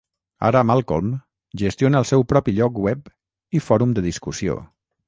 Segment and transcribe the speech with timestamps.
[0.47, 1.11] Ara Malcolm
[1.63, 3.17] gestiona el seu propi lloc web
[3.61, 4.63] i fòrum de discussió.